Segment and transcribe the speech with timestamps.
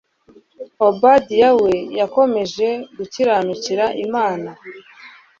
[0.87, 2.67] Obadiya we yakomeje
[2.97, 4.49] gukiranukira Imana